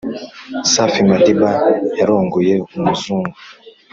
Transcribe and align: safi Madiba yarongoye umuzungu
safi 0.71 1.01
Madiba 1.09 1.51
yarongoye 1.97 2.55
umuzungu 2.77 3.33